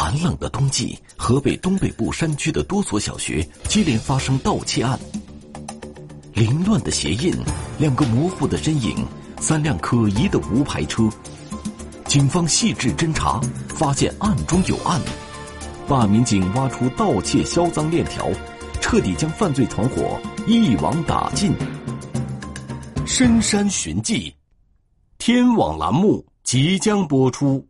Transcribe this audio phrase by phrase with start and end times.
[0.00, 4.96] 寒冷的冬季，河北东北部山区的多所小学接连发生盗窃案。
[6.34, 7.34] 凌乱的鞋印，
[7.80, 9.04] 两个模糊的身影，
[9.40, 11.10] 三辆可疑的无牌车。
[12.06, 13.40] 警方细致侦查，
[13.70, 15.00] 发现案中有案。
[15.88, 18.30] 办案民警挖出盗窃销赃链条，
[18.80, 21.52] 彻底将犯罪团伙一网打尽。
[23.04, 24.32] 深山寻迹，
[25.18, 27.66] 天网栏目即将播出。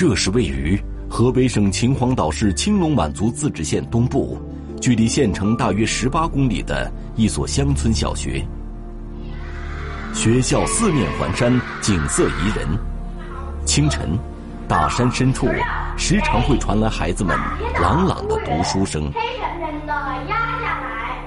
[0.00, 4.40] 这是位于河北省秦皇岛市青龙满族自治县东部，
[4.80, 8.42] 距离县城大约十八公里的一所乡村小学。
[10.14, 12.66] 学校四面环山，景色宜人。
[13.66, 14.18] 清晨，
[14.66, 15.46] 大山深处
[15.98, 17.38] 时常会传来孩子们
[17.78, 19.12] 朗朗的读书声。
[19.12, 19.92] 黑沉沉的
[20.30, 21.18] 压下来，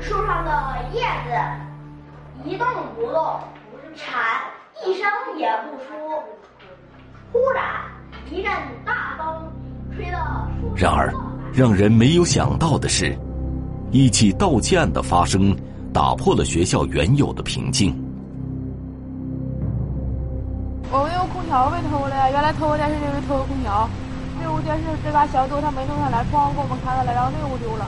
[0.00, 3.38] 树上的叶子一动不动，
[3.94, 4.24] 蝉
[4.86, 5.92] 一声也不出。
[7.30, 7.81] 忽然。
[8.32, 8.50] 一阵
[8.82, 9.26] 大风
[9.94, 10.16] 吹得。
[10.74, 11.12] 然而，
[11.52, 13.14] 让人没有想到的是，
[13.90, 15.54] 一起盗窃案的发生，
[15.92, 17.92] 打破了学校原有的平静。
[20.90, 23.88] 我们有空调被偷了，原来偷电视就是偷的空调。
[24.40, 27.84] 这屋电视这嘎小度它没弄下来，窗户给我们开了来，然后那屋丢了，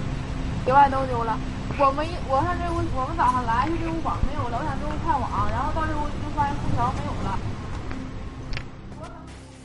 [0.67, 1.37] 里外都丢了。
[1.81, 7.33] 我们一我上这屋，我们早上来是这屋网没有了，我想这屋看网，然后到这屋就发现空调没有了。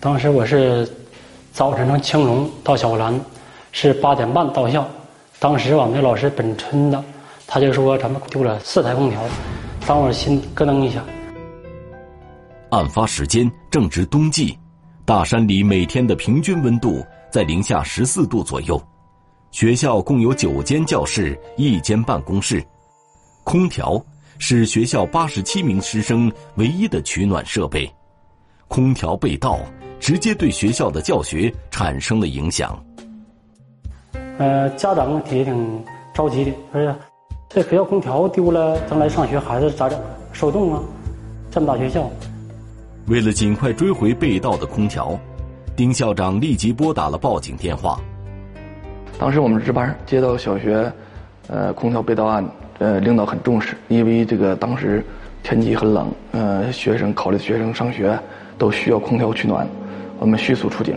[0.02, 0.89] 当时我是
[1.52, 3.19] 早晨从青龙到小兰，
[3.73, 4.88] 是八点半到校。
[5.39, 7.03] 当时我们的老师本村的，
[7.45, 9.22] 他就说咱们丢了四台空调，
[9.86, 11.03] 当我心咯噔一下。
[12.70, 14.58] 案发时间正值冬季，
[15.03, 18.82] 大山里每天的平均温度在零下十四度左右。
[19.52, 22.64] 学校共有九间教室，一间办公室，
[23.43, 24.02] 空调
[24.38, 27.92] 是学校八十七名师生唯一的取暖设备。
[28.70, 29.59] 空调被盗。
[29.99, 32.77] 直接对学校的教学产生了影响。
[34.37, 35.83] 呃，家长也挺
[36.14, 36.98] 着急的，说呀，
[37.49, 39.99] 这学校空调丢了，将来上学孩子咋整？
[40.32, 40.82] 受冻啊！
[41.52, 42.09] 这么大学校。
[43.08, 45.20] 为了尽快追回被盗的空调，
[45.76, 47.99] 丁校长立即拨打了报警电话。
[49.17, 50.92] 当时我们值班接到小学，
[51.48, 55.04] 呃，空调被盗案，呃，领导很重视，因为这个当时
[55.43, 58.17] 天气很冷，呃，学生考虑学生上学
[58.58, 59.67] 都需要空调取暖。
[60.20, 60.96] 我们迅速出警。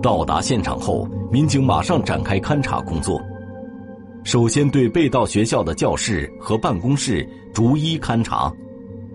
[0.00, 3.20] 到达现场后，民警马上展开勘查工作。
[4.24, 8.52] 首先对被盗学校的教室和办公室逐一勘查，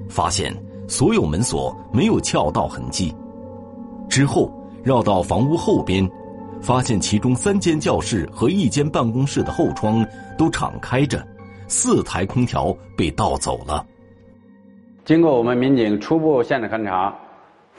[0.10, 0.54] 发现
[0.88, 3.16] 所有门锁没有撬盗痕迹。
[4.10, 4.52] 之后
[4.84, 6.10] 绕到房屋后边，
[6.62, 10.06] 发现其中三间教室和一间办公室的后窗
[10.38, 11.26] 都敞开着，
[11.68, 13.86] 四台空调被盗走了。
[15.06, 17.14] 经过我们民警初步现场勘查。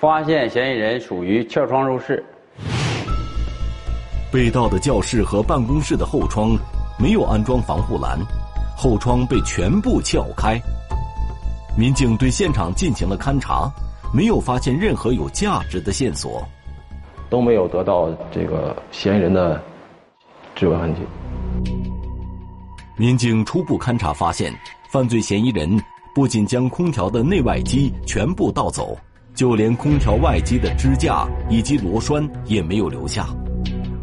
[0.01, 2.25] 发现嫌疑人属于撬窗入室。
[4.31, 6.57] 被盗的教室和办公室的后窗
[7.01, 8.17] 没有安装防护栏，
[8.77, 10.57] 后窗被全部撬开。
[11.77, 13.69] 民警对现场进行了勘查，
[14.15, 16.47] 没有发现任何有价值的线索，
[17.29, 19.61] 都没有得到这个嫌疑人的
[20.55, 21.01] 指纹痕迹。
[22.97, 24.55] 民警初步勘查发现，
[24.93, 25.69] 犯罪嫌疑人
[26.15, 28.97] 不仅将空调的内外机全部盗走。
[29.39, 33.25] 就连空调外机的支架以及螺栓也没有留下，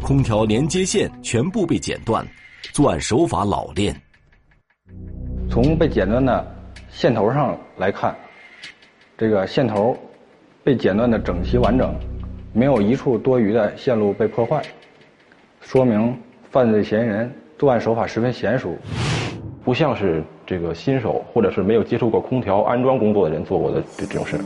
[0.00, 2.26] 空调连接线全部被剪断，
[2.72, 3.94] 作案手法老练。
[5.50, 6.56] 从被剪断的
[6.88, 8.16] 线头上来看，
[9.18, 9.94] 这个线头
[10.64, 11.94] 被剪断的整齐完整，
[12.54, 14.62] 没有一处多余的线路被破坏，
[15.60, 16.18] 说明
[16.50, 18.74] 犯罪嫌疑人作案手法十分娴熟，
[19.62, 24.40] 不像是这个新手或者是没有接触过空调安装工作的人做过的这种事。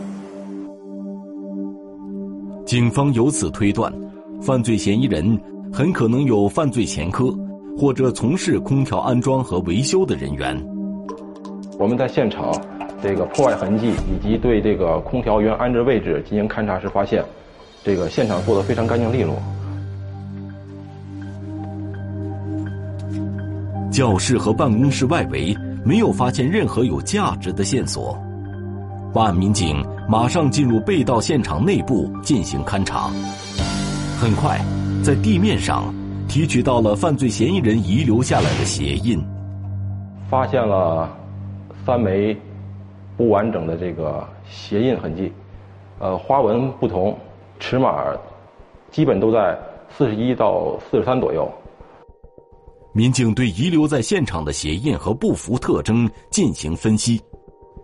[2.71, 3.93] 警方由此推断，
[4.41, 5.37] 犯罪嫌疑人
[5.73, 7.37] 很可能有犯罪前科，
[7.77, 10.57] 或者从事空调安装和维修的人员。
[11.81, 12.55] 我们在现场
[13.03, 17.25] 这个破坏痕迹以及对这个空调原安置位置进行勘查时，发现
[17.83, 19.35] 这个现场做得非常干净利落。
[23.91, 25.53] 教室和办公室外围
[25.85, 28.17] 没有发现任何有价值的线索。
[29.13, 33.11] 办案民警马上进入被盗现场内部进行勘查，
[34.21, 34.61] 很快，
[35.03, 35.93] 在地面上
[36.29, 39.21] 提取到了犯罪嫌疑人遗留下来的鞋印，
[40.31, 41.11] 发现了
[41.85, 42.37] 三枚
[43.17, 45.33] 不完整的这个鞋印痕迹，
[45.99, 47.19] 呃，花纹不同，
[47.59, 48.05] 尺码
[48.93, 49.59] 基本都在
[49.97, 51.51] 四十一到四十三左右。
[52.93, 57.21] 民警对遗留在现场的鞋印和步幅特征进行分析，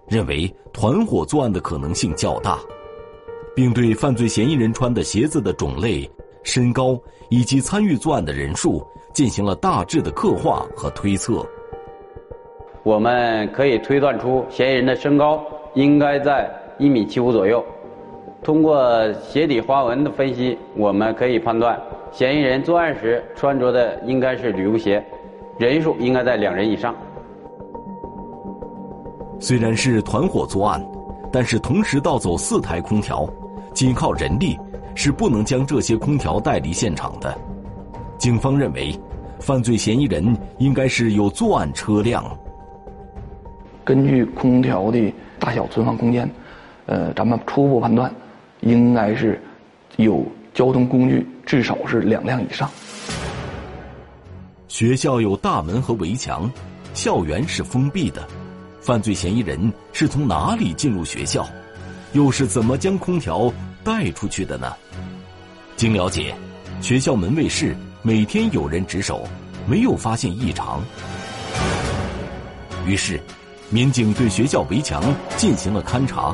[0.09, 2.59] 认为团伙作案的可能性较大，
[3.55, 6.09] 并对犯罪嫌疑人穿的鞋子的种类、
[6.43, 6.99] 身高
[7.29, 11.45] 以及参与作案的人数进行了大致的刻画和推测。
[12.83, 15.45] 我们可以推断出嫌疑人的身高
[15.75, 16.49] 应该在
[16.79, 17.65] 一米七五左右。
[18.45, 21.77] 通过鞋底花纹的分析，我们可以判断。
[22.13, 25.05] 嫌疑人作案时穿着的应该是旅游鞋，
[25.59, 26.95] 人数应该在两人以上。
[29.39, 30.85] 虽然是团伙作案，
[31.33, 33.29] 但是同时盗走四台空调，
[33.75, 34.59] 仅靠人力
[34.95, 37.37] 是不能将这些空调带离现场的。
[38.19, 38.99] 警方认为，
[39.39, 42.25] 犯罪嫌疑人应该是有作案车辆。
[43.85, 46.29] 根据空调的大小存放空间，
[46.87, 48.13] 呃，咱们初步判断，
[48.61, 49.41] 应该是
[49.97, 50.25] 有
[50.55, 51.27] 交通工具。
[51.45, 52.69] 至少是两辆以上。
[54.67, 56.51] 学校有大门和围墙，
[56.93, 58.27] 校园是封闭的，
[58.87, 61.45] 犯罪嫌疑人是从哪里进入学校，
[62.13, 63.53] 又是怎么将空调
[63.83, 64.73] 带出去的呢？
[65.75, 66.33] 经了解，
[66.81, 69.27] 学校门卫室每天有人值守，
[69.67, 70.81] 没有发现异常。
[72.87, 73.21] 于是，
[73.71, 75.03] 民警对学校围墙
[75.37, 76.33] 进行了勘查，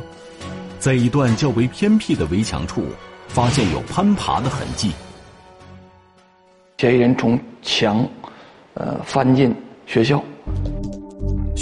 [0.79, 2.85] 在一段较为偏僻的围墙处。
[3.29, 4.93] 发现有攀爬的痕迹，
[6.77, 8.07] 嫌疑人从墙，
[8.75, 9.55] 呃，翻进
[9.87, 10.23] 学校。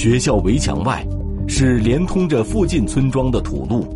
[0.01, 1.07] 学校围墙外
[1.47, 3.87] 是连通着附近村庄的土路，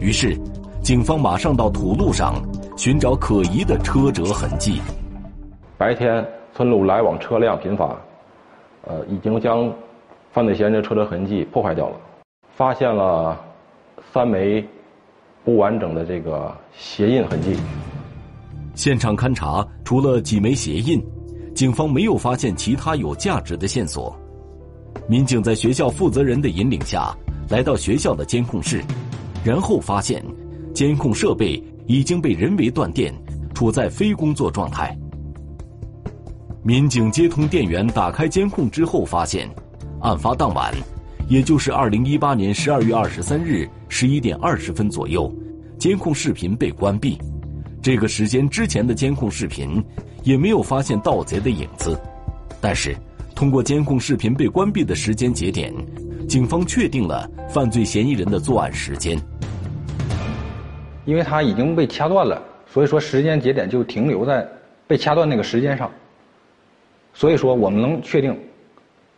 [0.00, 0.36] 于是，
[0.82, 2.34] 警方马上到土路上
[2.76, 4.80] 寻找可疑的车辙痕迹。
[5.78, 7.88] 白天村路来往车辆频繁，
[8.88, 9.72] 呃，已经将
[10.32, 11.96] 犯罪嫌疑人车辙痕迹破坏掉了，
[12.56, 13.40] 发现了
[14.12, 14.66] 三枚。
[15.44, 17.54] 不完整的这个鞋印痕迹。
[18.74, 21.00] 现场勘查，除了几枚鞋印，
[21.54, 24.12] 警方没有发现其他有价值的线索。
[25.08, 27.16] 民警在学校负责人的引领下，
[27.48, 28.82] 来到学校的监控室，
[29.44, 30.24] 然后发现
[30.74, 33.14] 监控设备已经被人为断电，
[33.54, 34.96] 处在非工作状态。
[36.62, 39.48] 民警接通电源，打开监控之后，发现
[40.00, 40.74] 案发当晚。
[41.28, 45.32] 也就是二零一八年十二月二十三日十一点二十分左右，
[45.76, 47.18] 监控视频被关闭。
[47.82, 49.82] 这个时间之前的监控视频
[50.22, 52.00] 也没有发现盗贼的影子。
[52.60, 52.96] 但是，
[53.36, 55.70] 通过监控视频被关闭的时间节点，
[56.26, 59.20] 警方确定了犯罪嫌疑人的作案时间。
[61.04, 64.48] 因为他已经被掐断了，所以说时间节点就停留在
[64.86, 65.90] 被掐断那个时间上。
[67.12, 68.34] 所以说，我们能确定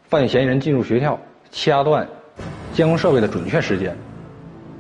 [0.09, 1.17] 犯罪嫌疑人进入学校。
[1.51, 2.07] 掐断
[2.75, 3.97] 监控设备的准确时间，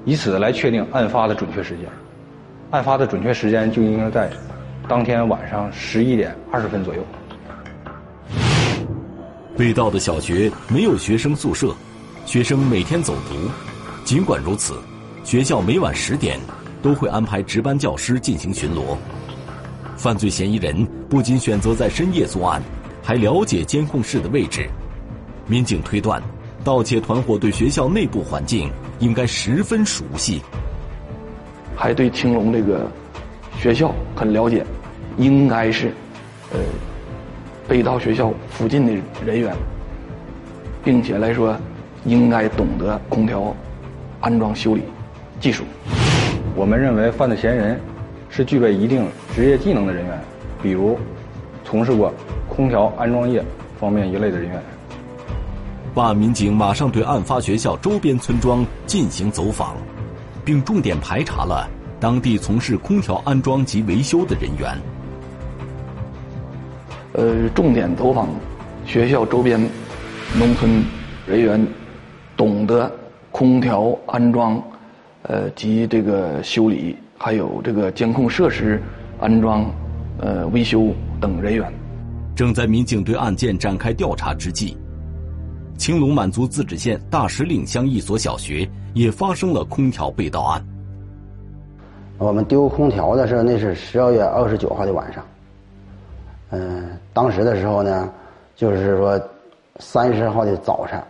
[0.04, 1.86] 以此来确定案发的准确时间。
[2.72, 4.28] 案发的准确时间就应该在
[4.86, 7.02] 当天晚上十一点二十分左右。
[9.58, 11.74] 被盗的小学没有学生宿舍，
[12.24, 13.50] 学生每天走读。
[14.04, 14.78] 尽管如此，
[15.24, 16.38] 学校每晚十点
[16.80, 18.96] 都会安排值班教师进行巡逻。
[19.96, 22.62] 犯罪嫌疑人不仅选择在深夜作案，
[23.02, 24.70] 还了解监控室的位置。
[25.48, 26.22] 民警推断。
[26.64, 30.42] 盗窃团伙对学校内部环境应该十分熟悉，
[31.74, 32.90] 还对青龙这个
[33.58, 34.66] 学校很了解，
[35.16, 35.94] 应该是
[36.52, 36.58] 呃
[37.68, 38.92] 被盗学校附近的
[39.24, 39.54] 人员，
[40.82, 41.54] 并且来说
[42.06, 43.54] 应该懂得空调
[44.20, 44.82] 安装修理
[45.38, 45.64] 技术。
[46.56, 47.78] 我们认为犯罪嫌疑人
[48.30, 50.18] 是具备一定职业技能的人员，
[50.62, 50.98] 比如
[51.62, 52.12] 从事过
[52.48, 53.44] 空调安装业
[53.78, 54.62] 方面一类的人员。
[55.94, 59.76] 办案民警马上对案发学校周边村庄进行走访，
[60.44, 61.68] 并重点排查了
[62.00, 64.76] 当地从事空调安装及维修的人员。
[67.18, 68.28] 呃，重点走访
[68.86, 69.60] 学校周边
[70.38, 70.70] 农村
[71.26, 71.66] 人员，
[72.36, 72.88] 懂得
[73.32, 74.62] 空调安装，
[75.22, 78.80] 呃及这个修理，还有这个监控设施
[79.18, 79.68] 安装、
[80.20, 81.72] 呃维修等人员。
[82.36, 84.76] 正在民警对案件展开调查之际。
[85.76, 90.64] 青龙满族自治县大石岭乡一所小学也发生了空调被盗案。
[92.16, 95.24] 我们丢空调的时候，那是十二月二十九号的晚上。
[96.50, 98.08] 嗯，当时的时候呢，
[98.54, 99.20] 就是说
[99.80, 101.02] 三十号的早晨，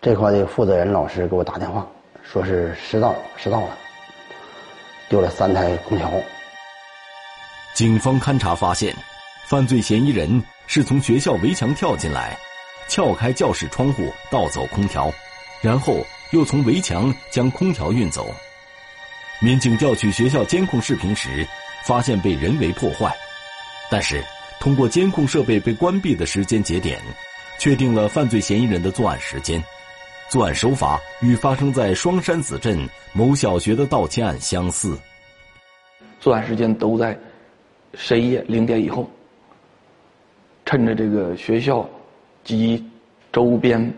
[0.00, 1.86] 这块的负责人老师给我打电话，
[2.22, 3.76] 说是失盗，失盗了，
[5.10, 6.10] 丢了三台空调。
[7.74, 8.96] 警方勘查发现，
[9.44, 12.34] 犯罪嫌疑人是从学校围墙跳进来。
[12.88, 15.12] 撬开教室窗户，盗走空调，
[15.60, 15.98] 然后
[16.30, 18.34] 又从围墙将空调运走。
[19.40, 21.46] 民警调取学校监控视频时，
[21.84, 23.14] 发现被人为破坏，
[23.90, 24.24] 但是
[24.62, 27.00] 通过监控设备被关闭的时间节点，
[27.58, 29.60] 确定了犯罪嫌疑人的作案时间。
[30.30, 34.96] 作案手法与发生在双山子镇某小学的盗窃案相似。
[36.20, 37.18] 作案时间都在
[37.94, 39.10] 深夜零点以后，
[40.64, 41.84] 趁着这个学校
[42.44, 42.88] 及
[43.32, 43.92] 周边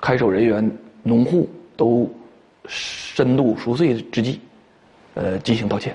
[0.00, 2.10] 看守人员、农户都
[2.66, 4.40] 深度熟睡之际，
[5.12, 5.94] 呃，进行盗窃。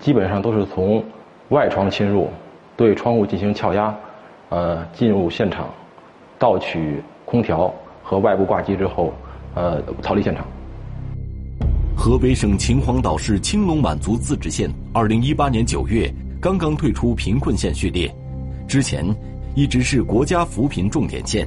[0.00, 1.02] 基本上都是从
[1.48, 2.30] 外窗侵入，
[2.78, 3.94] 对窗户进行撬压，
[4.48, 5.68] 呃，进入现场，
[6.38, 7.70] 盗取空调。
[8.10, 9.12] 和外部挂机之后，
[9.54, 10.46] 呃，逃离现场。
[11.94, 18.10] 河北省秦皇岛市青龙满族自治县，二零一八年九月刚刚退出贫困县序列，
[18.66, 19.04] 之前
[19.54, 21.46] 一直是国家扶贫重点县。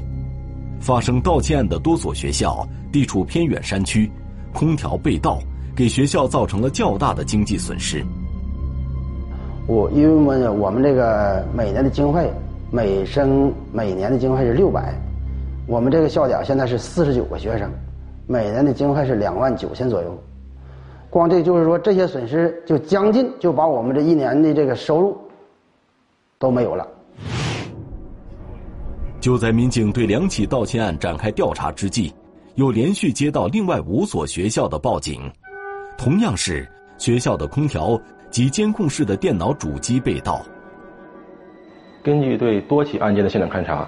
[0.80, 4.08] 发生盗窃案的多所学校地处偏远山区，
[4.54, 5.40] 空调被盗，
[5.76, 8.06] 给学校造成了较大的经济损失。
[9.68, 12.30] 我因为我们我们这个每年的经费，
[12.72, 14.94] 每生每年的经费是六百。
[15.68, 17.72] 我们这个校点现在是四十九个学生，
[18.28, 20.18] 每年的经费是两万九千左右。
[21.10, 25.18] 光这就是说，这些损失就将近就把我们这一年的这个收入
[26.40, 26.88] 都没有了。
[29.20, 32.14] 就在民警对两起盗窃案展开调查之际，
[32.56, 35.22] 又连续接到另外五所学校的报警，
[35.98, 38.00] 同样是学校的空调
[38.32, 40.42] 及监控室的电脑主机被盗。
[42.02, 43.88] 根据对多起案件的现场勘查。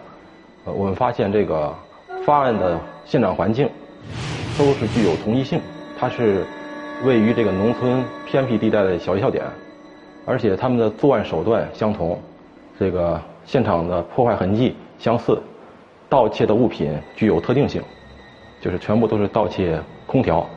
[0.66, 1.76] 呃，我们发现这个
[2.26, 3.70] 发案的现场环境
[4.58, 5.60] 都是具有同一性，
[6.00, 6.46] 它是
[7.04, 9.44] 位于这个农村偏僻地带的小学校点，
[10.26, 12.18] 而且他们的作案手段相同，
[12.80, 15.38] 这个现场的破坏痕迹相似，
[16.08, 17.84] 盗窃的物品具有特定性，
[18.62, 20.48] 就是全部都是盗窃空调，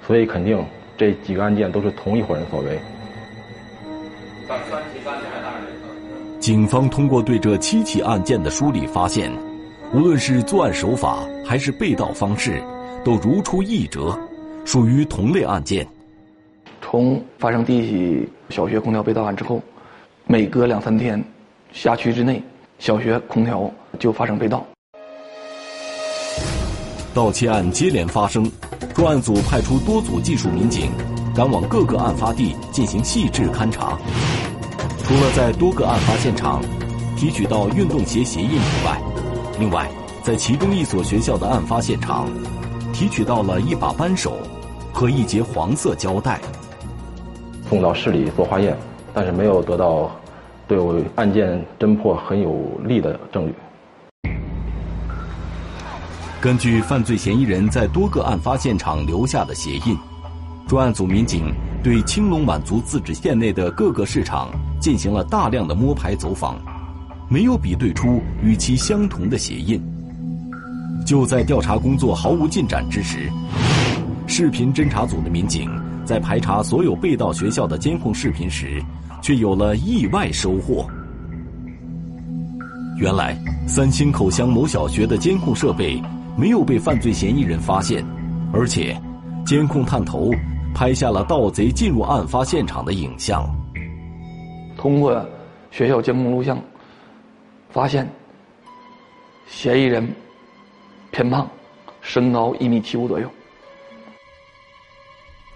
[0.00, 0.64] 所以肯定
[0.96, 2.78] 这几个案件都是同一伙人所为。
[6.44, 9.32] 警方通过对这七起案件的梳理发现，
[9.94, 12.62] 无论是作案手法还是被盗方式，
[13.02, 14.14] 都如出一辙，
[14.66, 15.88] 属于同类案件。
[16.82, 19.58] 从发生第一起小学空调被盗案之后，
[20.26, 21.24] 每隔两三天，
[21.72, 22.42] 辖区之内
[22.78, 24.62] 小学空调就发生被盗。
[27.14, 28.44] 盗窃案接连发生，
[28.94, 30.90] 专案组派出多组技术民警，
[31.34, 33.98] 赶往各个案发地进行细致勘查。
[35.04, 36.62] 除了在多个案发现场
[37.14, 38.98] 提取到运动鞋鞋印以外，
[39.58, 39.86] 另外
[40.22, 42.26] 在其中一所学校的案发现场
[42.90, 44.38] 提取到了一把扳手
[44.94, 46.40] 和一节黄色胶带，
[47.68, 48.74] 送到市里做化验，
[49.12, 50.10] 但是没有得到
[50.66, 53.54] 对我案件侦破很有利的证据。
[56.40, 59.98] 根据犯罪嫌疑人在多个案发现场留下的鞋印，
[60.66, 61.52] 专案组民警
[61.84, 64.48] 对青龙满族自治县内的各个市场。
[64.80, 66.58] 进行了大量的摸排走访，
[67.26, 69.82] 没有比对出与其相同的鞋印。
[71.06, 73.30] 就在调查工作毫无进展之时，
[74.26, 75.70] 视频侦查组的民警
[76.04, 78.78] 在排查所有被盗学校的监控视频时，
[79.22, 80.86] 却有了意外收获。
[82.98, 83.34] 原来，
[83.66, 85.98] 三星口乡某小学的监控设备
[86.36, 88.04] 没有被犯罪嫌疑人发现，
[88.52, 88.94] 而且，
[89.46, 90.30] 监控探头
[90.74, 93.48] 拍下了盗贼进入案发现场的影像。
[94.76, 95.24] 通过
[95.70, 96.60] 学校监控录像，
[97.70, 98.10] 发现
[99.46, 100.06] 嫌疑人
[101.12, 101.48] 偏胖，
[102.00, 103.30] 身高一米七五左右。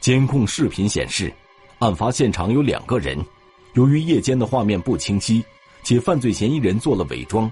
[0.00, 1.32] 监控视频显示，
[1.80, 3.18] 案发现场有两个人。
[3.74, 5.44] 由于夜间的画面不清晰，
[5.82, 7.50] 且犯罪嫌疑人做了伪装，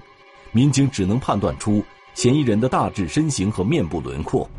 [0.51, 1.83] 民警只能判断出
[2.13, 4.49] 嫌疑人的大致身形和面部轮廓。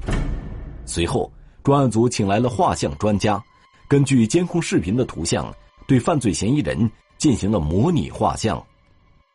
[0.87, 1.31] 随后，
[1.69, 3.39] 专案组请来了画像专家，
[3.87, 5.55] 根据监控视频的图像，
[5.87, 6.91] 对犯罪嫌疑人。
[7.19, 8.65] 进行了模拟画像，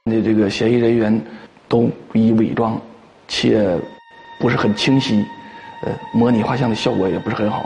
[0.05, 1.25] 那这个嫌疑人员
[1.67, 2.81] 都以伪装，
[3.27, 3.79] 且
[4.39, 5.23] 不是很清晰，
[5.83, 7.63] 呃，模拟画像的效果也不是很好。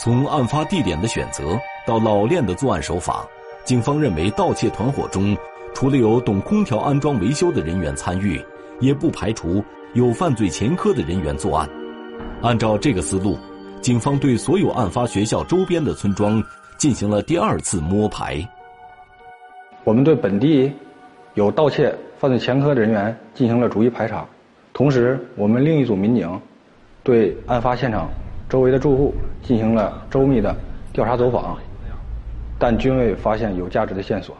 [0.00, 3.24] 从案发地点的选择到老练的作案手法，
[3.64, 5.36] 警方认为盗窃团伙中
[5.72, 8.42] 除了有懂空调安装维修的人员参与，
[8.80, 9.62] 也不排除
[9.92, 11.68] 有犯罪前科的人员作案。
[12.42, 13.38] 按照这个思路，
[13.80, 16.42] 警方对所有案发学校周边的村庄。
[16.78, 18.44] 进行了第二次摸排。
[19.84, 20.72] 我们对本地
[21.34, 24.26] 有盗窃犯罪前科的人员进行了逐一排查，
[24.72, 26.28] 同时，我们另一组民警
[27.04, 28.10] 对案发现场
[28.48, 30.52] 周围的住户进行了周密的
[30.92, 31.56] 调查走访，
[32.58, 34.36] 但均未发现有价值的线索。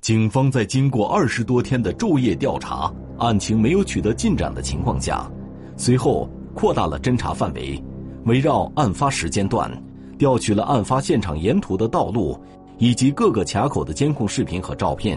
[0.00, 5.30] 警方在经过二十多天的昼夜调查，案情没有取得进展的情况下，
[5.76, 7.80] 随后扩大了侦查范围，
[8.24, 9.70] 围绕案发时间段，
[10.18, 12.36] 调取了案发现场沿途的道路
[12.78, 15.16] 以及各个卡口的监控视频和照片。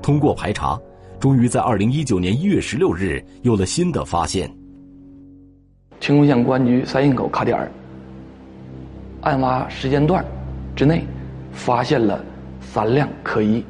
[0.00, 0.80] 通过排查，
[1.18, 4.48] 终于在二零一九年一月十六日有了新的发现。
[5.98, 7.72] 青龙县公安局三营口卡点儿，
[9.22, 10.24] 案发时间段
[10.76, 11.04] 之内，
[11.50, 12.24] 发现了
[12.60, 13.64] 三辆可疑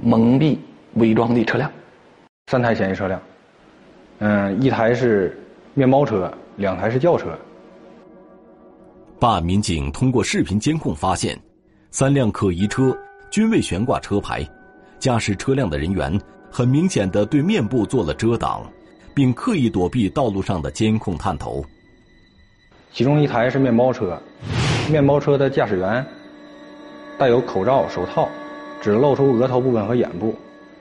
[0.00, 0.56] 蒙蔽
[0.94, 1.68] 伪装的车辆，
[2.46, 3.20] 三台嫌疑车辆，
[4.24, 5.36] 嗯，一台是
[5.74, 7.36] 面包车，两台是轿车。
[9.18, 11.36] 办案民警通过视频监控发现，
[11.90, 12.96] 三辆可疑车
[13.30, 14.48] 均未悬挂车牌，
[15.00, 16.20] 驾驶车辆的人员
[16.52, 18.62] 很明显的对面部做了遮挡。
[19.14, 21.62] 并刻意躲避道路上的监控探头。
[22.92, 24.18] 其中一台是面包车，
[24.90, 26.02] 面包车的驾驶员
[27.18, 28.26] 戴有口罩、手套，
[28.80, 30.34] 只露出额头部分和眼部。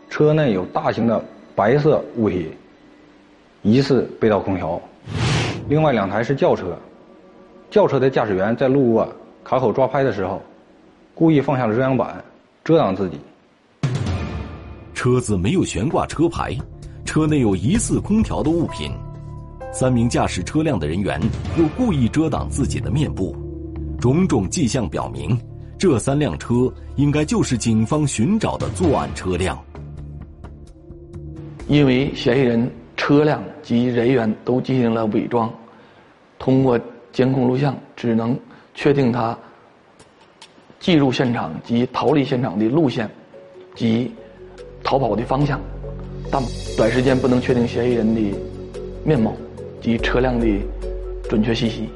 [0.09, 1.21] 车内有大型的
[1.55, 2.51] 白色物体，
[3.63, 4.81] 疑似被盗空调。
[5.69, 6.77] 另外两台是轿车，
[7.69, 9.07] 轿车的驾驶员在路过
[9.43, 10.41] 卡口抓拍的时候，
[11.13, 12.23] 故意放下了遮阳板，
[12.63, 13.19] 遮挡自己。
[14.93, 16.55] 车子没有悬挂车牌。
[17.03, 18.89] 车内有疑似空调的物品，
[19.73, 21.19] 三名驾驶车辆的人员
[21.57, 23.35] 又故意遮挡自己的面部，
[23.99, 25.37] 种种迹象表明，
[25.77, 29.61] 这三辆车应该就是警方寻找的作案车辆。
[31.67, 35.51] 因为嫌疑人车辆及人员都进行了伪装，
[36.37, 36.79] 通过
[37.11, 38.37] 监控录像，只能
[38.75, 39.35] 确定他
[40.79, 43.09] 进入现场及逃离现场的路线
[43.73, 44.11] 及
[44.83, 45.59] 逃跑的方向。
[46.31, 46.39] 但
[46.77, 48.21] 短时间不能确定嫌疑人的
[49.03, 49.35] 面貌
[49.81, 50.45] 及车辆的
[51.27, 51.89] 准确信息。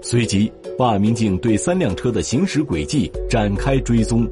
[0.00, 4.24] 随即，办案民警对三辆车的行驶轨迹展开追踪，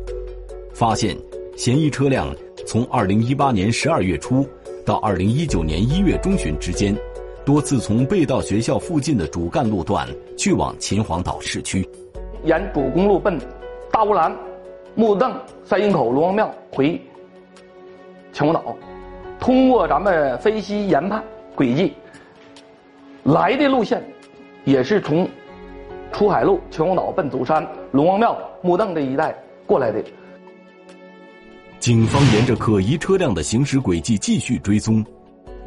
[0.72, 1.16] 发现
[1.56, 2.32] 嫌疑车辆
[2.64, 4.46] 从2018年12月初
[4.88, 6.97] 到2019年1月中旬之间，
[7.45, 11.86] 多次从被盗学校附近的主干路段去往秦皇岛市区，
[12.43, 13.39] 沿主公路奔
[13.93, 14.34] 大乌兰、
[14.95, 15.30] 木凳、
[15.62, 16.99] 三营口、龙王庙回。
[18.32, 18.75] 秦皇岛，
[19.39, 21.23] 通过咱们分析研判
[21.54, 21.93] 轨迹，
[23.25, 24.02] 来的路线
[24.65, 25.28] 也是从
[26.12, 27.62] 出海路秦皇岛奔祖山、
[27.93, 29.36] 龙王庙、木凳这一带
[29.67, 30.02] 过来的。
[31.80, 35.04] 警方沿着可疑车辆的行驶轨迹继续追踪，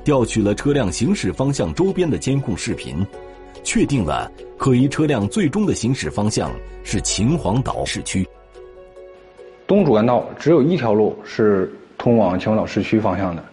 [0.04, 3.06] 调取了车辆行驶方向周边的监控视频，
[3.64, 6.52] 确定了可疑车辆最终的行驶方向
[6.84, 8.28] 是秦皇岛市区。
[9.66, 11.72] 东主干道只有一条路是。
[11.98, 13.46] 通往秦皇岛市区方向的，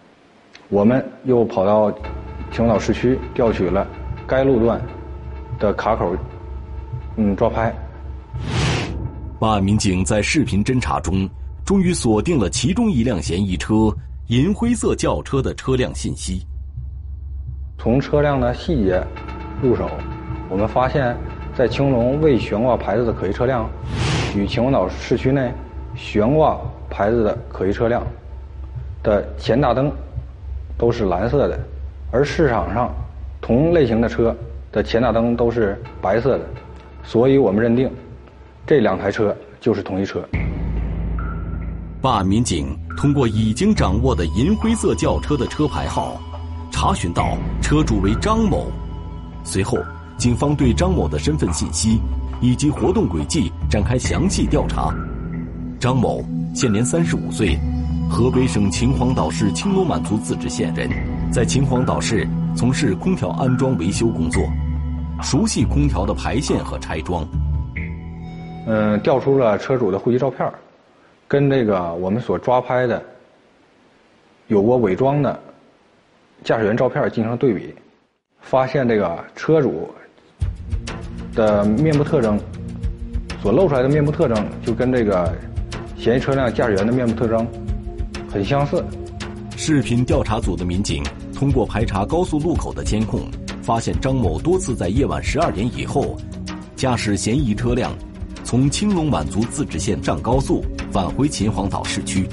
[0.70, 1.92] 我们又跑到
[2.50, 3.86] 秦皇岛市区调取了
[4.26, 4.80] 该路段
[5.58, 6.16] 的卡口，
[7.16, 7.70] 嗯，抓拍。
[9.38, 11.28] 办案民警在视频侦查中，
[11.68, 13.94] 终于锁定了其中一辆嫌疑车——
[14.28, 16.40] 银灰色轿车的车辆信息。
[17.76, 19.06] 从车辆的细节
[19.60, 19.86] 入手，
[20.48, 21.14] 我们发现，
[21.54, 23.68] 在青龙未悬挂牌子的可疑车辆，
[24.34, 25.52] 与秦皇岛市区内
[25.94, 28.02] 悬挂牌子的可疑车辆。
[29.02, 29.92] 的前大灯
[30.78, 31.60] 都是蓝色的，
[32.10, 32.90] 而市场上
[33.42, 34.34] 同类型的车
[34.72, 36.46] 的前大灯都是白色的，
[37.02, 37.90] 所以我们认定
[38.66, 40.26] 这两台车就是同一车。
[42.00, 46.16] 办案民警通过已经掌握的银灰色轿车的车牌号，
[46.70, 48.70] 查询到车主为张某。
[49.42, 49.78] 随后，
[50.16, 52.00] 警方对张某的身份信息
[52.40, 54.94] 以及活动轨迹展开详细调查。
[55.80, 57.58] 张某现年三十五岁。
[58.10, 60.88] 河北省秦皇岛市青龙满族自治县人，
[61.30, 64.42] 在秦皇岛市从事空调安装维修工作，
[65.20, 67.22] 熟悉空调的排线和拆装。
[68.66, 70.50] 嗯，调出了车主的户籍照片，
[71.28, 73.00] 跟这个我们所抓拍的
[74.46, 75.38] 有过伪装的
[76.42, 77.74] 驾驶员照片进行对比，
[78.40, 79.90] 发现这个车主
[81.34, 82.40] 的面部特征
[83.42, 85.30] 所露出来的面部特征，就跟这个
[85.98, 87.46] 嫌疑车辆驾驶员的面部特征。
[88.30, 88.82] 很相似。
[89.56, 91.02] 视频调查组的民警
[91.34, 93.20] 通过排查高速路口的监控，
[93.62, 96.16] 发现张某多次在夜晚十二点以后，
[96.74, 97.92] 驾驶嫌疑车辆
[98.44, 102.26] 从青龙满族自治县上高速返回秦皇岛市区，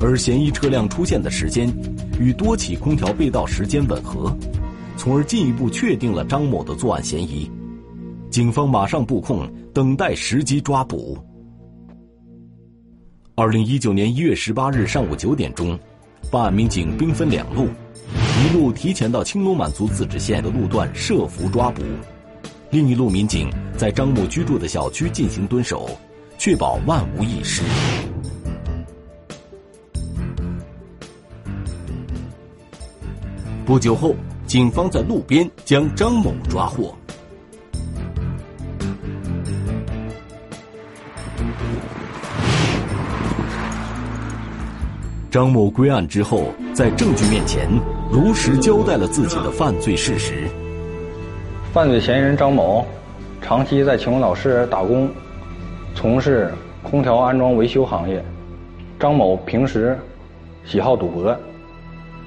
[0.00, 1.68] 而嫌疑车辆出现的时间
[2.18, 4.34] 与多起空调被盗时间吻合，
[4.96, 7.50] 从而进一步确定了张某的作案嫌疑。
[8.30, 11.18] 警方马上布控，等待时机抓捕。
[13.34, 15.78] 二零一九年一月十八日上午九点钟，
[16.30, 17.66] 办案民警兵分两路，
[18.44, 21.82] 一路提前到青龙满族自治县的路段设伏抓捕，
[22.70, 25.90] 另一路民警在张某居住的小区进行蹲守，
[26.44, 27.62] 确保万无一失。
[33.64, 34.12] 不久后，
[34.44, 36.92] 警方在路边将张某抓获。
[45.30, 47.70] 张某归案之后，在证据面前
[48.10, 50.48] 如实交代了自己的犯罪事实。
[51.72, 52.84] 犯罪嫌疑人张某
[53.40, 55.08] 长期在秦皇岛市打工，
[56.02, 58.20] 从事空调安装维修行业。
[58.98, 59.96] 张某平时
[60.64, 61.36] 喜好赌博，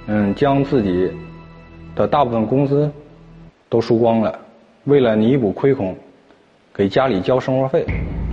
[0.07, 1.11] 嗯，将自己
[1.93, 2.89] 的大部分工资
[3.67, 4.33] 都输光了。
[4.85, 5.93] 为了弥补亏空，
[6.73, 7.85] 给家里交生活费，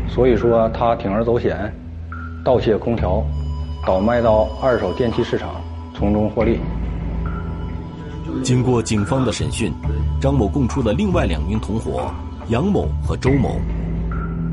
[0.08, 1.74] 所以说他铤而走险，
[2.44, 3.20] 盗窃空调。
[3.84, 5.60] 倒卖到二手电器市场，
[5.92, 6.60] 从中获利。
[8.44, 9.72] 经过警方的审讯，
[10.20, 12.12] 张某供出了另外两名同伙
[12.46, 13.56] 杨某和周某。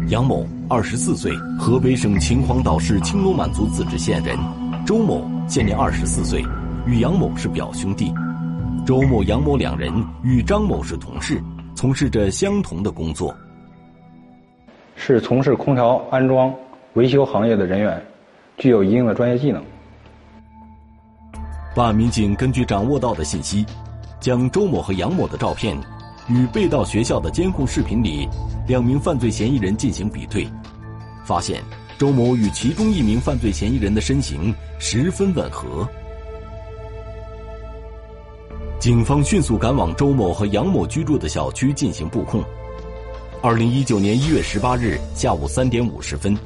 [0.07, 4.37] 杨某二十四岁，河北省秦皇岛市青龙满族自治县人；
[4.85, 6.43] 周某现年二十四岁，
[6.87, 8.11] 与杨某是表兄弟。
[8.87, 11.39] 周某、杨某两人与张某是同事，
[11.75, 13.35] 从事着相同的工作，
[14.95, 16.51] 是从事空调安装
[16.93, 18.01] 维修行业的人员。
[18.57, 19.63] 具有一定的专业技能。
[21.75, 23.65] 办案民警根据掌握到的信息，
[24.19, 25.77] 将周某和杨某的照片
[26.29, 28.27] 与被盗学校的监控视频里
[28.67, 30.47] 两名犯罪嫌疑人进行比对，
[31.25, 31.61] 发现
[31.97, 35.87] 周某与其中一名犯罪嫌疑人的身形十分吻合。
[38.79, 42.43] 警方迅速赶往周某和杨某居住的小区进行布控。
[43.41, 46.37] 二零一九年一月十八日下午三点五十分。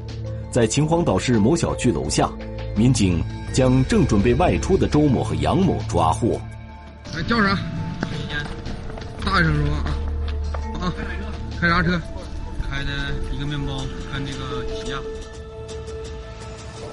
[0.50, 2.30] 在秦皇岛市某小区楼下，
[2.76, 6.40] 民警将正准备外出的周某和杨某抓获。
[7.16, 7.58] 哎，叫啥？
[9.34, 10.86] 大声说啊！
[10.86, 10.94] 啊，
[11.60, 12.00] 开啥车？
[12.70, 12.90] 开的
[13.32, 13.78] 一个面包，
[14.12, 14.98] 跟那个起亚。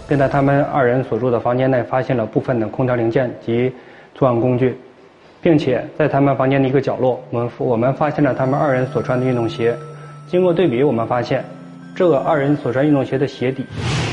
[0.08, 3.72] 并在他们二人所住的房间内发现了部分的空调零件及
[4.16, 4.76] 作案工具，
[5.40, 9.78] 并且在他们房间的一个角落，我们我们发现了他们二人所穿的运动鞋。
[10.28, 11.46] 经过对比，我们发现。
[11.96, 13.64] 这个二人所穿运动鞋的鞋底，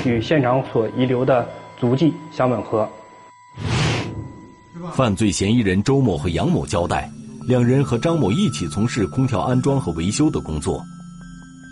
[0.04, 1.46] 与现场所遗留的
[1.78, 2.86] 足迹相吻合。
[4.92, 7.08] 犯罪嫌疑人周某和杨某交代，
[7.48, 10.84] 两人和张某一起从事空调安装和维修的工作。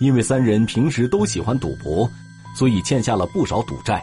[0.00, 2.08] 因为三人平时都喜欢赌博，
[2.56, 4.02] 所以欠下了不少赌债。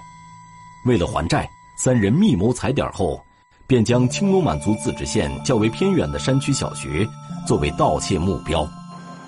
[0.85, 3.19] 为了还债，三人密谋踩点后，
[3.65, 7.07] 便将青龙满族自治县较为偏远的山区小学
[7.47, 8.67] 作为盗窃目标。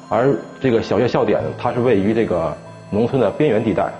[0.08, 2.56] 而这个小学校点，它是位于这个。
[2.92, 3.92] 农村的边缘地带，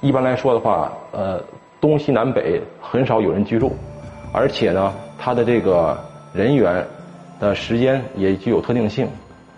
[0.00, 1.42] 一般来说的话，呃，
[1.80, 3.76] 东西南北很少有人居住，
[4.32, 6.00] 而且呢，它的这个
[6.32, 6.86] 人员
[7.40, 9.08] 的时间也具有特定性，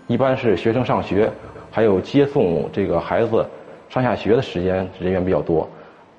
[0.07, 1.31] 一般是学生上学，
[1.69, 3.45] 还有接送这个孩子
[3.89, 5.69] 上下学的时间人员比较多。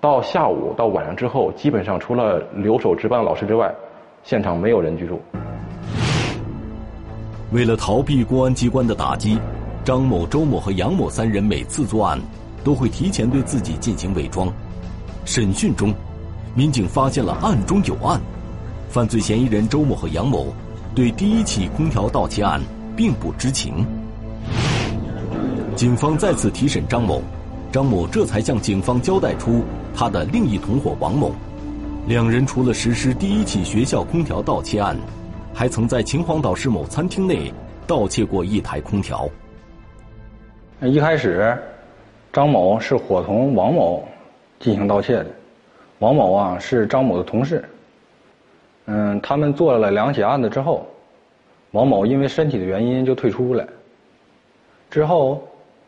[0.01, 3.75] 到下午到晚上之后，基本上除了留守值班老师之外，
[4.23, 5.21] 现场没有人居住。
[7.51, 9.39] 为了逃避公安机关的打击，
[9.85, 12.21] 张某、周某和杨某三人每次作案。
[12.65, 14.51] 都会提前对自己进行伪装。
[15.27, 15.93] 审讯中，
[16.55, 18.19] 民警发现了案中有案，
[18.89, 20.47] 犯罪嫌疑人周某和杨某
[20.95, 22.61] 对第一起空调盗窃案
[22.97, 23.85] 并不知情。
[25.75, 27.21] 警方再次提审张某，
[27.73, 31.33] 张某这才向警方交代出他的另一同伙王某。
[32.07, 34.97] 两人除了实施第一起学校空调盗窃案，
[35.53, 37.53] 还曾在秦皇岛市某餐厅内
[37.87, 39.29] 盗窃过一台空调。
[40.81, 41.57] 一开始。
[42.33, 44.09] 张某是伙同王某
[44.59, 45.27] 进行盗窃的，
[46.01, 47.65] 王某啊是张某的同事。
[48.87, 50.87] 嗯，他们做了两起案子之后，
[51.71, 53.67] 王某因为身体的原因就退出了。
[54.91, 55.43] 之后，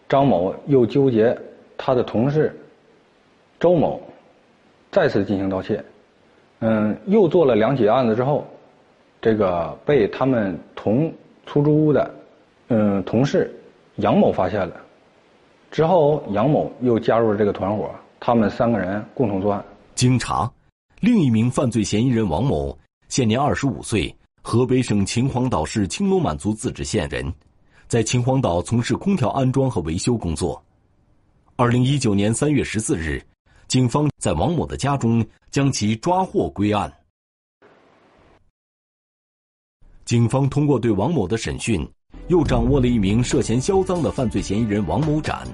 [0.08, 1.36] 张某又纠结
[1.76, 2.58] 他的同事
[3.60, 4.00] 周某
[4.90, 5.84] 再次进行盗窃。
[6.60, 8.44] 嗯，又做了两起案子之后，
[9.20, 11.12] 这个被他们同
[11.44, 12.10] 出租屋的
[12.68, 13.54] 嗯同事
[13.96, 14.74] 杨某发现了。
[15.70, 19.62] 之后，杨某又加入了这个团伙，他们三个人共同作案。
[19.94, 20.50] 经查，
[21.00, 22.76] 另一名犯罪嫌疑人王某
[23.08, 27.32] 现年二十五岁，河北省秦皇岛市青龙满族自治县人，
[27.86, 30.62] 在秦皇岛从事空调安装和维修工作。
[31.54, 33.24] 二零一九年三月十四日，
[33.68, 36.92] 警方在王某的家中将其抓获归案。
[40.04, 41.88] 警方通过对王某的审讯，
[42.28, 45.46] 又掌握了一名涉嫌销赃的犯罪嫌疑人王某展。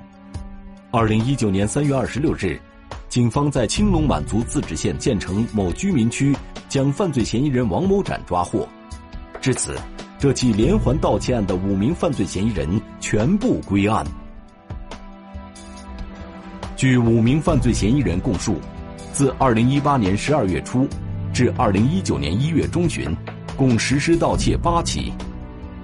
[0.90, 2.60] 二零一九年三月二十六日，
[3.12, 6.34] 警方在青龙满族自治县建成某居民区
[6.66, 8.66] 将犯罪嫌疑人王某展抓获。
[9.38, 9.76] 至此，
[10.18, 14.02] 这起连环盗窃案的五名犯罪嫌疑人全部归案。
[16.74, 18.56] 据五名犯罪嫌疑人供述，
[19.12, 20.88] 自2018年12月初
[21.34, 23.14] 至2019年1月中旬，
[23.58, 25.12] 共实施盗窃八起，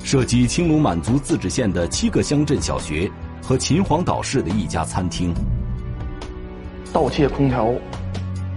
[0.02, 3.06] 涉及青龙满族自治县的七个乡镇小学
[3.42, 5.34] 和秦皇岛市的一家餐厅。
[6.92, 7.72] 盗窃空调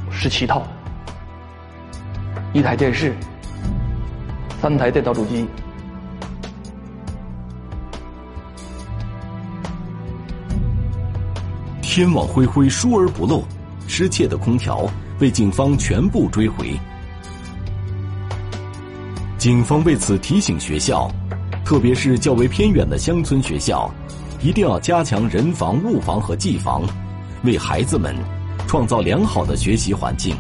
[0.09, 0.63] 十七套，
[2.53, 3.13] 一台电视，
[4.61, 5.45] 三台电脑主机。
[11.81, 13.43] 天网恢恢，疏而不漏，
[13.85, 14.89] 失窃的空调
[15.19, 16.73] 被警方全部追回。
[19.37, 21.11] 警方为此提醒学校，
[21.65, 23.91] 特别是较为偏远的乡村学校，
[24.41, 26.83] 一定要加强人防、物防和技防，
[27.43, 28.15] 为孩子们
[28.67, 30.35] 创造良好的学习环境。